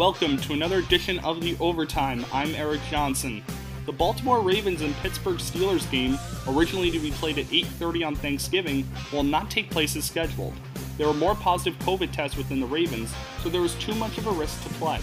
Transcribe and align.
Welcome 0.00 0.38
to 0.38 0.54
another 0.54 0.78
edition 0.78 1.18
of 1.18 1.42
The 1.42 1.58
Overtime. 1.60 2.24
I'm 2.32 2.54
Erik 2.54 2.80
Johnson. 2.90 3.44
The 3.84 3.92
Baltimore 3.92 4.40
Ravens 4.40 4.80
and 4.80 4.94
Pittsburgh 4.94 5.36
Steelers 5.36 5.90
game, 5.90 6.18
originally 6.48 6.90
to 6.90 6.98
be 6.98 7.10
played 7.10 7.36
at 7.36 7.52
8:30 7.52 8.02
on 8.02 8.16
Thanksgiving, 8.16 8.88
will 9.12 9.24
not 9.24 9.50
take 9.50 9.68
place 9.68 9.96
as 9.96 10.06
scheduled. 10.06 10.54
There 10.96 11.06
were 11.06 11.12
more 11.12 11.34
positive 11.34 11.78
COVID 11.80 12.12
tests 12.12 12.38
within 12.38 12.60
the 12.60 12.66
Ravens, 12.66 13.12
so 13.42 13.50
there 13.50 13.60
was 13.60 13.74
too 13.74 13.94
much 13.94 14.16
of 14.16 14.26
a 14.26 14.30
risk 14.30 14.62
to 14.62 14.70
play. 14.76 15.00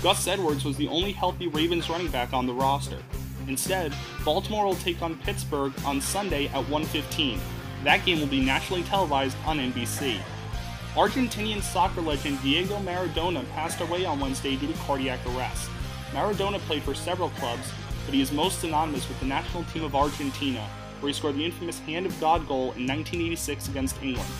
Gus 0.00 0.28
Edwards 0.28 0.64
was 0.64 0.76
the 0.76 0.86
only 0.86 1.10
healthy 1.10 1.48
Ravens 1.48 1.90
running 1.90 2.12
back 2.12 2.32
on 2.32 2.46
the 2.46 2.54
roster. 2.54 3.02
Instead, 3.48 3.92
Baltimore 4.24 4.64
will 4.64 4.76
take 4.76 5.02
on 5.02 5.16
Pittsburgh 5.16 5.72
on 5.84 6.00
Sunday 6.00 6.46
at 6.54 6.68
1:15. 6.68 7.40
That 7.82 8.04
game 8.04 8.20
will 8.20 8.28
be 8.28 8.44
nationally 8.44 8.84
televised 8.84 9.36
on 9.44 9.58
NBC. 9.58 10.20
Argentinian 10.96 11.62
soccer 11.62 12.00
legend 12.00 12.40
Diego 12.40 12.78
Maradona 12.78 13.46
passed 13.50 13.82
away 13.82 14.06
on 14.06 14.18
Wednesday 14.18 14.56
due 14.56 14.66
to 14.66 14.72
cardiac 14.78 15.20
arrest. 15.26 15.68
Maradona 16.12 16.58
played 16.60 16.82
for 16.82 16.94
several 16.94 17.28
clubs, 17.30 17.70
but 18.06 18.14
he 18.14 18.22
is 18.22 18.32
most 18.32 18.60
synonymous 18.60 19.06
with 19.06 19.20
the 19.20 19.26
national 19.26 19.64
team 19.64 19.84
of 19.84 19.94
Argentina, 19.94 20.66
where 21.00 21.08
he 21.08 21.12
scored 21.12 21.36
the 21.36 21.44
infamous 21.44 21.80
Hand 21.80 22.06
of 22.06 22.18
God 22.18 22.48
goal 22.48 22.72
in 22.78 22.86
1986 22.86 23.68
against 23.68 24.02
England. 24.02 24.30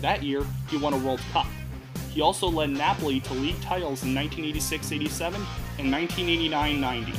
That 0.00 0.22
year, 0.22 0.46
he 0.70 0.78
won 0.78 0.94
a 0.94 0.96
World 0.96 1.20
Cup. 1.34 1.46
He 2.08 2.22
also 2.22 2.48
led 2.48 2.70
Napoli 2.70 3.20
to 3.20 3.34
league 3.34 3.60
titles 3.60 4.02
in 4.02 4.14
1986-87 4.14 5.34
and 5.78 5.92
1989-90. 5.92 7.14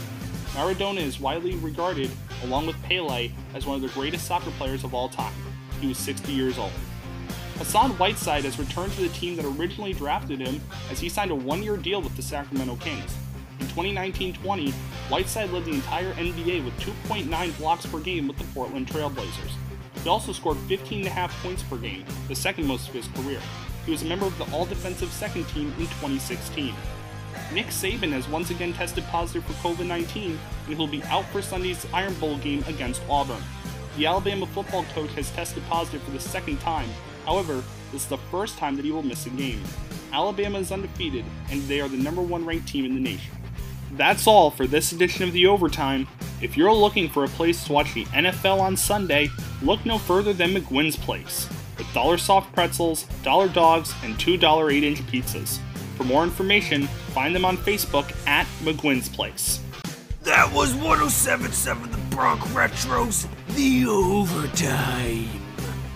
Maradona 0.54 1.02
is 1.02 1.20
widely 1.20 1.56
regarded, 1.58 2.10
along 2.46 2.66
with 2.66 2.82
Pele, 2.82 3.30
as 3.54 3.68
one 3.68 3.76
of 3.76 3.84
the 3.84 3.90
greatest 3.90 4.26
soccer 4.26 4.50
players 4.58 4.84
of 4.84 4.96
all 4.96 5.08
time. 5.08 5.34
He 5.82 5.88
was 5.88 6.00
60 6.00 6.32
years 6.32 6.58
old. 6.58 6.72
Hassan 7.58 7.92
Whiteside 7.98 8.44
has 8.44 8.60
returned 8.60 8.94
to 8.94 9.02
the 9.02 9.10
team 9.10 9.36
that 9.36 9.46
originally 9.46 9.92
drafted 9.92 10.40
him 10.40 10.62
as 10.92 11.00
he 11.00 11.10
signed 11.10 11.32
a 11.32 11.36
one 11.36 11.64
year 11.64 11.76
deal 11.76 12.02
with 12.02 12.16
the 12.16 12.22
Sacramento 12.22 12.76
Kings. 12.76 13.18
In 13.60 13.66
2019 13.66 14.34
20, 14.36 14.72
Whiteside 15.10 15.50
led 15.50 15.66
the 15.66 15.72
entire 15.72 16.14
NBA 16.14 16.64
with 16.64 16.80
2.9 16.80 17.58
blocks 17.58 17.88
per 17.88 18.00
game 18.00 18.28
with 18.28 18.38
the 18.38 18.44
Portland 18.54 18.88
Trailblazers. 18.88 19.54
He 20.04 20.10
also 20.10 20.32
scored 20.34 20.58
15.5 20.70 21.30
points 21.42 21.64
per 21.64 21.78
game, 21.78 22.06
the 22.28 22.36
second 22.36 22.68
most 22.68 22.90
of 22.90 22.94
his 22.94 23.08
career. 23.08 23.40
He 23.86 23.92
was 23.92 24.04
a 24.04 24.06
member 24.06 24.28
of 24.28 24.38
the 24.38 24.48
All 24.56 24.66
Defensive 24.66 25.12
Second 25.12 25.48
Team 25.48 25.74
in 25.80 25.88
2016. 25.88 26.76
Nick 27.52 27.68
Saban 27.68 28.12
has 28.12 28.28
once 28.28 28.52
again 28.52 28.74
tested 28.74 29.04
positive 29.06 29.44
for 29.46 29.54
COVID 29.68 29.88
19 29.88 30.38
and 30.68 30.76
he'll 30.76 30.86
be 30.86 31.04
out 31.06 31.26
for 31.26 31.42
Sunday's 31.42 31.88
Iron 31.92 32.14
Bowl 32.16 32.38
game 32.38 32.64
against 32.68 33.02
Auburn. 33.10 33.42
The 33.98 34.06
Alabama 34.06 34.46
football 34.46 34.84
coach 34.94 35.10
has 35.14 35.32
tested 35.32 35.64
positive 35.68 36.04
for 36.04 36.12
the 36.12 36.20
second 36.20 36.60
time. 36.60 36.88
However, 37.26 37.64
this 37.92 38.04
is 38.04 38.08
the 38.08 38.18
first 38.18 38.58
time 38.60 38.76
that 38.76 38.86
he 38.86 38.92
will 38.92 39.02
miss 39.02 39.26
a 39.26 39.32
game. 39.32 39.64
Alabama 40.14 40.60
is 40.60 40.72
undefeated, 40.72 41.26
and 41.50 41.64
they 41.64 41.82
are 41.82 41.88
the 41.88 41.98
number 41.98 42.22
one 42.22 42.46
ranked 42.46 42.68
team 42.68 42.86
in 42.86 42.94
the 42.94 43.00
nation. 43.00 43.34
That's 43.94 44.28
all 44.28 44.52
for 44.52 44.68
this 44.68 44.92
edition 44.92 45.24
of 45.24 45.34
The 45.34 45.48
Overtime. 45.48 46.08
If 46.42 46.56
you're 46.56 46.72
looking 46.74 47.10
for 47.10 47.24
a 47.24 47.28
place 47.28 47.64
to 47.66 47.74
watch 47.74 47.96
the 47.96 48.06
NFL 48.06 48.60
on 48.60 48.78
Sunday, 48.78 49.32
look 49.64 49.84
no 49.84 49.98
further 49.98 50.32
than 50.32 50.54
McGuinn's 50.54 50.96
Place, 50.96 51.50
with 51.78 51.92
dollar 51.92 52.20
soft 52.20 52.54
pretzels, 52.54 53.06
dollar 53.24 53.50
dogs, 53.50 53.96
and 54.04 54.16
$2 54.16 54.72
8 54.72 54.84
inch 54.84 55.00
pizzas. 55.08 55.58
For 55.96 56.04
more 56.04 56.24
information, 56.24 56.86
find 57.16 57.34
them 57.34 57.46
on 57.46 57.58
Facebook 57.58 58.16
at 58.28 58.46
McGuinn's 58.62 59.10
Place. 59.10 59.60
That 60.22 60.54
was 60.54 60.76
1077 60.76 61.90
The 61.90 62.07
Bronx 62.18 62.44
Retros, 62.48 63.28
the 63.50 63.86
overtime. 63.86 65.30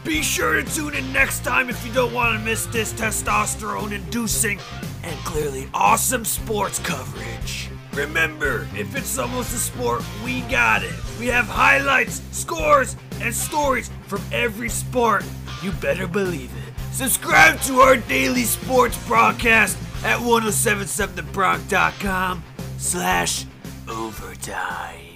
Be 0.04 0.22
sure 0.22 0.62
to 0.62 0.76
tune 0.76 0.94
in 0.94 1.12
next 1.12 1.44
time 1.44 1.68
if 1.68 1.84
you 1.84 1.92
don't 1.94 2.14
want 2.14 2.38
to 2.38 2.46
miss 2.46 2.68
this 2.68 2.94
testosterone 2.94 3.92
inducing 3.92 4.59
and 5.02 5.18
clearly 5.22 5.68
awesome 5.74 6.24
sports 6.24 6.78
coverage. 6.78 7.72
Remember, 7.94 8.68
if 8.78 8.96
it's 8.96 9.18
almost 9.18 9.52
a 9.56 9.58
sport, 9.58 10.04
we 10.24 10.42
got 10.42 10.84
it. 10.84 10.94
We 11.20 11.26
have 11.26 11.48
highlights, 11.48 12.22
scores, 12.30 12.96
and 13.20 13.34
stories 13.34 13.90
from 14.06 14.22
every 14.32 14.70
sport. 14.70 15.26
You 15.64 15.72
better 15.72 16.06
believe 16.06 16.52
it. 16.56 16.72
Subscribe 16.94 17.59
to 17.62 17.80
our 17.80 17.98
daily 17.98 18.44
sports 18.44 18.96
broadcast 19.08 19.76
at 20.03 20.20
1077thebronx.com 20.20 22.44
slash 22.78 23.48
overtime. 23.90 25.11